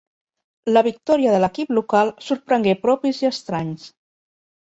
La 0.69 0.81
victòria 0.85 1.33
de 1.35 1.41
l'equip 1.43 1.73
local 1.79 2.09
sorprengué 2.29 2.73
propis 2.87 3.21
i 3.25 3.29
estranys. 3.31 3.85